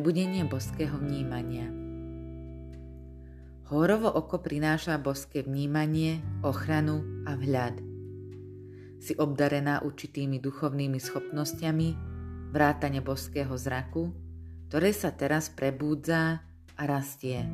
[0.00, 1.68] Prebudenie boského vnímania.
[3.68, 7.84] Hórovo oko prináša boské vnímanie, ochranu a vhľad.
[8.96, 11.88] Si obdarená určitými duchovnými schopnosťami,
[12.48, 14.16] vrátane boského zraku,
[14.72, 16.48] ktoré sa teraz prebúdza
[16.80, 17.44] a rastie.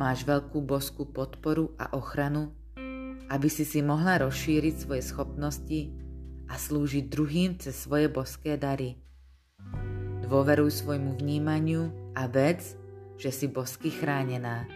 [0.00, 2.48] Máš veľkú boskú podporu a ochranu,
[3.28, 5.80] aby si si mohla rozšíriť svoje schopnosti
[6.48, 9.09] a slúžiť druhým cez svoje boské dary.
[10.30, 12.78] Dôveruj svojmu vnímaniu a vec,
[13.18, 14.70] že si bosky chránená.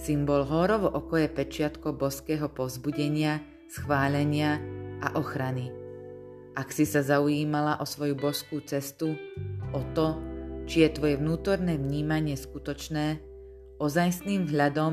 [0.00, 4.64] Symbol Hórovo oko je pečiatko boského povzbudenia, schválenia
[5.04, 5.68] a ochrany.
[6.56, 9.12] Ak si sa zaujímala o svoju boskú cestu,
[9.76, 10.16] o to,
[10.64, 13.20] či je tvoje vnútorné vnímanie skutočné,
[13.76, 14.92] ozajstným vhľadom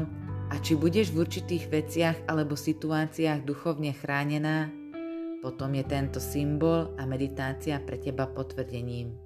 [0.51, 4.80] a či budeš v určitých veciach alebo situáciách duchovne chránená,
[5.41, 9.17] potom je tento symbol a meditácia pre teba potvrdením.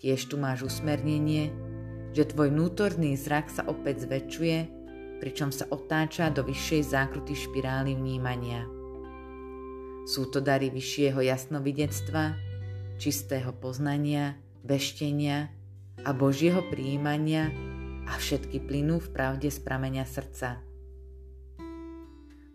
[0.00, 1.52] Tiež tu máš usmernenie,
[2.16, 4.58] že tvoj vnútorný zrak sa opäť zväčšuje,
[5.20, 8.64] pričom sa otáča do vyššej zákruty špirály vnímania.
[10.04, 12.36] Sú to dary vyššieho jasnovidectva,
[13.00, 15.48] čistého poznania, veštenia
[16.04, 17.48] a Božieho príjmania
[18.04, 20.60] a všetky plynú v pravde z prameňa srdca.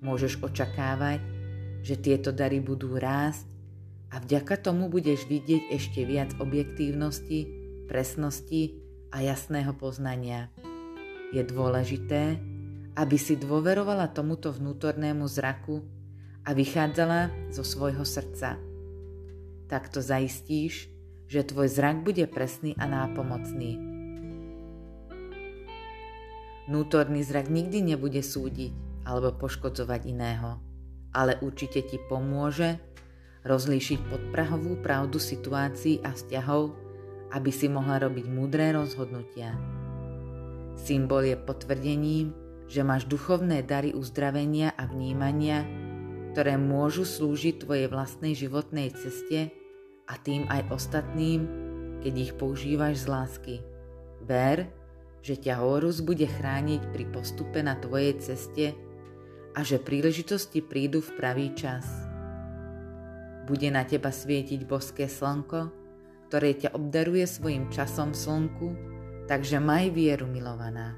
[0.06, 1.39] Môžeš očakávať,
[1.84, 3.48] že tieto dary budú rásť
[4.10, 7.46] a vďaka tomu budeš vidieť ešte viac objektívnosti,
[7.86, 8.78] presnosti
[9.14, 10.50] a jasného poznania.
[11.30, 12.42] Je dôležité,
[12.98, 15.86] aby si dôverovala tomuto vnútornému zraku
[16.46, 18.58] a vychádzala zo svojho srdca.
[19.70, 20.90] Takto zaistíš,
[21.30, 23.78] že tvoj zrak bude presný a nápomocný.
[26.66, 28.74] Vnútorný zrak nikdy nebude súdiť
[29.06, 30.58] alebo poškodzovať iného,
[31.14, 32.78] ale určite ti pomôže
[33.48, 36.76] rozlíšiť podprahovú pravdu situácií a vzťahov,
[37.32, 39.56] aby si mohla robiť múdré rozhodnutia.
[40.80, 42.34] Symbol je potvrdením,
[42.70, 45.66] že máš duchovné dary uzdravenia a vnímania,
[46.32, 49.50] ktoré môžu slúžiť tvojej vlastnej životnej ceste
[50.06, 51.50] a tým aj ostatným,
[52.06, 53.56] keď ich používaš z lásky.
[54.24, 54.70] Ver,
[55.20, 58.78] že ťa Horus bude chrániť pri postupe na tvojej ceste
[59.60, 61.84] a že príležitosti prídu v pravý čas.
[63.44, 65.76] Bude na teba svietiť boské slnko,
[66.32, 68.72] ktoré ťa obdaruje svojim časom slnku,
[69.28, 70.96] takže maj vieru milovaná.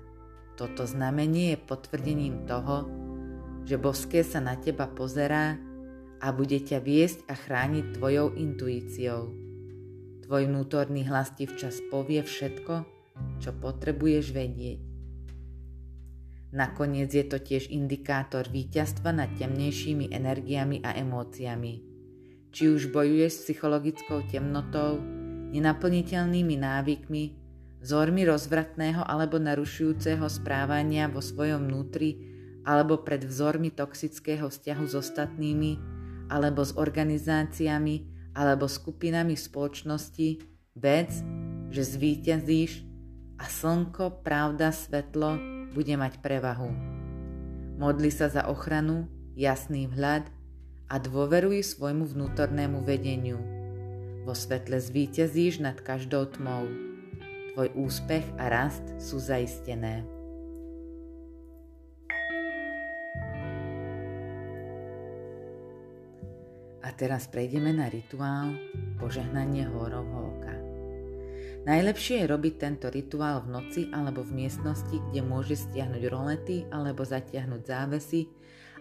[0.53, 2.85] Toto znamenie je potvrdením toho,
[3.65, 5.57] že boské sa na teba pozerá
[6.21, 9.33] a bude ťa viesť a chrániť tvojou intuíciou.
[10.21, 12.85] Tvoj vnútorný hlas ti včas povie všetko,
[13.41, 14.90] čo potrebuješ vedieť.
[16.51, 21.79] Nakoniec je to tiež indikátor víťazstva nad temnejšími energiami a emóciami.
[22.51, 24.99] Či už bojuješ s psychologickou temnotou,
[25.55, 27.23] nenaplniteľnými návykmi,
[27.79, 32.19] vzormi rozvratného alebo narušujúceho správania vo svojom vnútri
[32.67, 35.71] alebo pred vzormi toxického vzťahu s ostatnými
[36.27, 37.95] alebo s organizáciami
[38.35, 40.29] alebo skupinami spoločnosti,
[40.75, 41.11] vec,
[41.71, 42.83] že zvíťazíš
[43.39, 46.69] a slnko, pravda, svetlo bude mať prevahu.
[47.79, 50.27] Modli sa za ochranu, jasný vhľad
[50.91, 53.41] a dôveruj svojmu vnútornému vedeniu–
[54.21, 56.69] vo svetle zvíťazíš nad každou tmou.
[57.53, 60.05] Tvoj úspech a rast sú zaistené.
[66.81, 68.55] A teraz prejdeme na rituál
[68.97, 70.70] požehnanie horovho oka.
[71.61, 77.05] Najlepšie je robiť tento rituál v noci alebo v miestnosti, kde môže stiahnuť rolety alebo
[77.05, 78.25] zatiahnuť závesy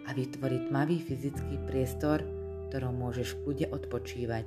[0.08, 2.24] a vytvoriť tmavý fyzický priestor,
[2.72, 4.44] ktorom môžeš v kľude odpočívať.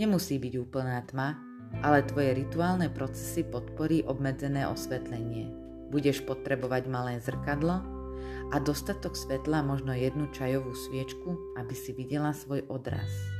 [0.00, 1.36] Nemusí byť úplná tma,
[1.84, 5.52] ale tvoje rituálne procesy podporí obmedzené osvetlenie.
[5.92, 7.84] Budeš potrebovať malé zrkadlo
[8.50, 13.39] a dostatok svetla, možno jednu čajovú sviečku, aby si videla svoj odraz.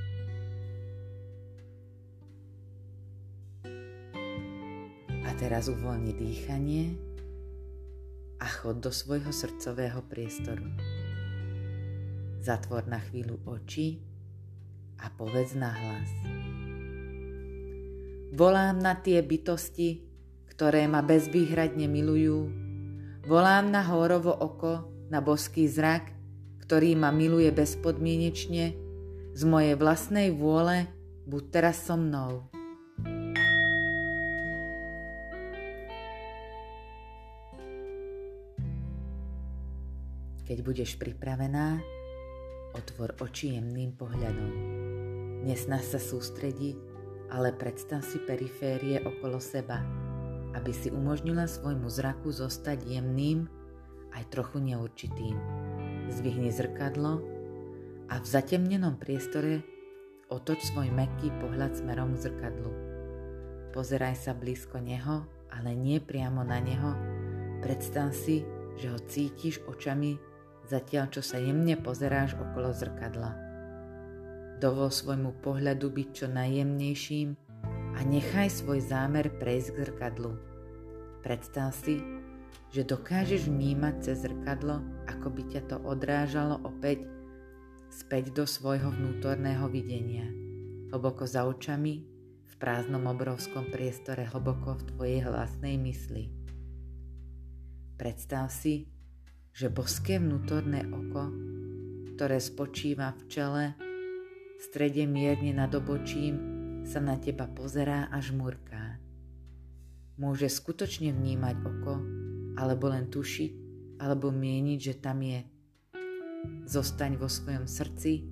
[5.51, 6.95] Teraz uvoľni dýchanie
[8.39, 10.63] a chod do svojho srdcového priestoru.
[12.39, 13.99] Zatvor na chvíľu oči
[15.03, 16.11] a povedz na hlas.
[18.31, 20.07] Volám na tie bytosti,
[20.55, 22.47] ktoré ma bezvýhradne milujú.
[23.27, 26.15] Volám na hórovo oko, na boský zrak,
[26.63, 28.79] ktorý ma miluje bezpodmienečne.
[29.35, 30.87] Z mojej vlastnej vôle
[31.27, 32.47] buď teraz so mnou.
[40.51, 41.79] Keď budeš pripravená,
[42.75, 44.51] otvor oči jemným pohľadom.
[45.47, 46.75] Nesnaž sa sústrediť,
[47.31, 49.79] ale predstav si periférie okolo seba,
[50.59, 53.47] aby si umožnila svojmu zraku zostať jemným,
[54.11, 55.39] aj trochu neurčitým.
[56.11, 57.23] Zvihni zrkadlo
[58.11, 59.63] a v zatemnenom priestore
[60.35, 62.75] otoč svoj meký pohľad smerom k zrkadlu.
[63.71, 65.23] Pozeraj sa blízko neho,
[65.55, 66.99] ale nie priamo na neho.
[67.63, 68.43] Predstav si,
[68.75, 70.30] že ho cítiš očami,
[70.71, 73.35] zatiaľ čo sa jemne pozeráš okolo zrkadla.
[74.63, 77.29] Dovol svojmu pohľadu byť čo najjemnejším
[77.97, 80.33] a nechaj svoj zámer prejsť k zrkadlu.
[81.27, 81.99] Predstav si,
[82.71, 84.79] že dokážeš vnímať cez zrkadlo,
[85.11, 87.03] ako by ťa to odrážalo opäť
[87.91, 90.31] späť do svojho vnútorného videnia.
[90.95, 92.07] Hlboko za očami,
[92.47, 96.31] v prázdnom obrovskom priestore hlboko v tvojej vlastnej mysli.
[97.99, 98.87] Predstav si,
[99.55, 101.31] že boské vnútorné oko,
[102.15, 103.65] ktoré spočíva v čele,
[104.57, 106.37] v strede mierne nad obočím,
[106.85, 109.01] sa na teba pozerá a žmurká.
[110.21, 111.95] Môže skutočne vnímať oko,
[112.61, 113.53] alebo len tušiť,
[114.01, 115.41] alebo mieniť, že tam je
[116.65, 118.25] Zostaň vo svojom srdci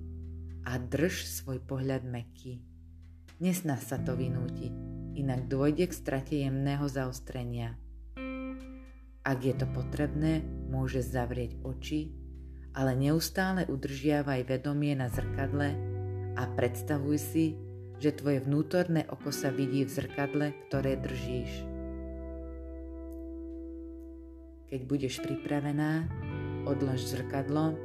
[0.65, 2.61] a drž svoj pohľad meký.
[3.37, 4.73] Nesná sa to vynútiť,
[5.13, 7.77] inak dôjde k strate jemného zaostrenia.
[9.27, 12.15] Ak je to potrebné, môžeš zavrieť oči,
[12.71, 15.75] ale neustále udržiavaj vedomie na zrkadle
[16.39, 17.45] a predstavuj si,
[17.99, 21.51] že tvoje vnútorné oko sa vidí v zrkadle, ktoré držíš.
[24.71, 26.07] Keď budeš pripravená,
[26.69, 27.75] odlož zrkadlo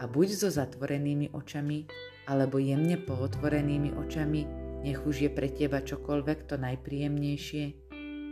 [0.00, 1.84] a buď so zatvorenými očami,
[2.24, 4.46] alebo jemne pootvorenými očami,
[4.86, 7.64] nech už je pre teba čokoľvek to najpríjemnejšie,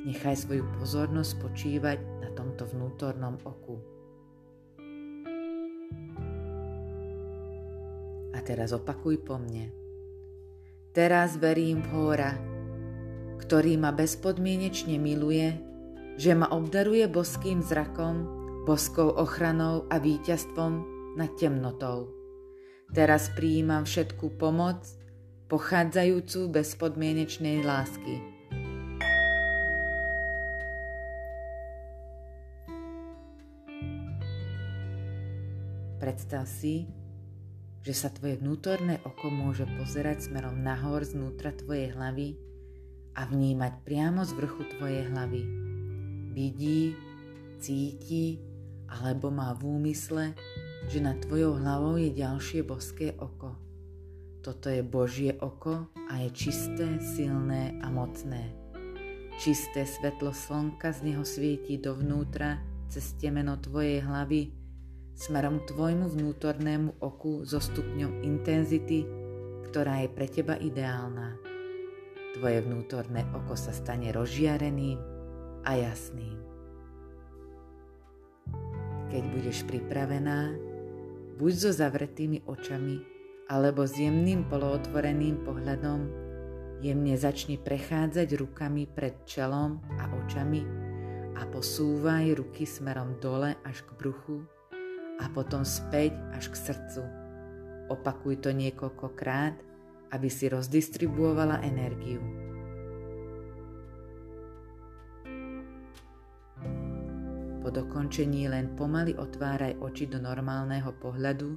[0.07, 2.22] nechaj svoju pozornosť spočívať na
[2.53, 3.81] tomto vnútornom oku.
[8.37, 9.73] A teraz opakuj po mne.
[10.93, 12.37] Teraz verím v Hóra,
[13.41, 15.57] ktorý ma bezpodmienečne miluje,
[16.21, 18.29] že ma obdaruje boským zrakom,
[18.69, 20.73] boskou ochranou a víťazstvom
[21.17, 22.13] nad temnotou.
[22.93, 24.85] Teraz prijímam všetkú pomoc,
[25.49, 28.32] pochádzajúcu bezpodmienečnej lásky.
[36.03, 36.91] Predstav si,
[37.87, 42.35] že sa tvoje vnútorné oko môže pozerať smerom nahor znútra tvojej hlavy
[43.15, 45.43] a vnímať priamo z vrchu tvojej hlavy.
[46.35, 46.99] Vidí,
[47.63, 48.43] cíti
[48.91, 50.35] alebo má v úmysle
[50.91, 53.55] že nad tvojou hlavou je ďalšie boské oko.
[54.43, 58.51] Toto je Božie oko a je čisté, silné a mocné.
[59.39, 62.59] Čisté svetlo slnka z neho svieti dovnútra
[62.91, 64.62] cez temeno tvojej hlavy
[65.15, 69.05] smerom k tvojmu vnútornému oku so stupňom intenzity,
[69.69, 71.37] ktorá je pre teba ideálna.
[72.33, 74.97] Tvoje vnútorné oko sa stane rozžiareným
[75.69, 76.39] a jasným.
[79.13, 80.57] Keď budeš pripravená,
[81.37, 83.05] buď so zavretými očami,
[83.53, 86.01] alebo s jemným polootvoreným pohľadom,
[86.81, 90.65] jemne začni prechádzať rukami pred čelom a očami
[91.37, 94.49] a posúvaj ruky smerom dole až k bruchu
[95.23, 97.03] a potom späť až k srdcu.
[97.89, 99.55] Opakuj to niekoľkokrát,
[100.13, 102.21] aby si rozdistribuovala energiu.
[107.63, 111.55] Po dokončení len pomaly otváraj oči do normálneho pohľadu,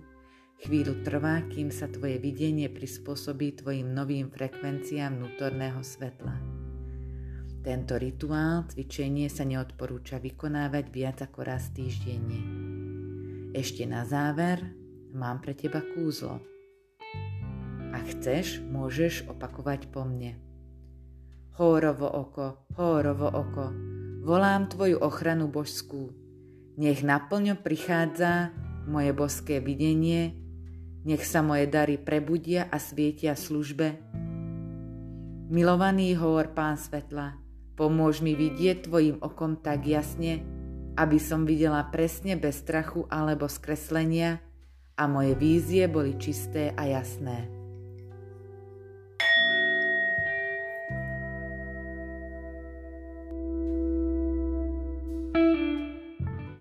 [0.62, 6.38] chvíľu trvá, kým sa tvoje videnie prispôsobí tvojim novým frekvenciám vnútorného svetla.
[7.66, 12.65] Tento rituál, cvičenie sa neodporúča vykonávať viac ako raz týždenne.
[13.56, 14.60] Ešte na záver
[15.16, 16.44] mám pre teba kúzlo.
[17.96, 20.36] Ak chceš, môžeš opakovať po mne.
[21.56, 23.72] Hórovo oko, hórovo oko,
[24.28, 26.12] Volám Tvoju ochranu božskú.
[26.76, 28.52] Nech naplňo prichádza
[28.92, 30.36] moje boské videnie,
[31.08, 33.96] nech sa moje dary prebudia a svietia službe.
[35.48, 37.40] Milovaný hovor Pán Svetla,
[37.80, 40.44] pomôž mi vidieť Tvojim okom tak jasne,
[40.96, 44.40] aby som videla presne bez strachu alebo skreslenia
[44.96, 47.65] a moje vízie boli čisté a jasné.